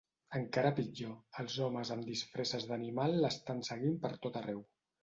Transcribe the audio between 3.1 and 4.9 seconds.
l'estan seguint per tot arreu.